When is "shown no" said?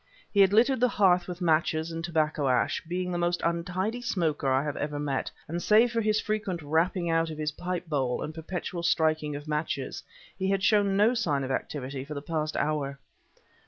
10.63-11.13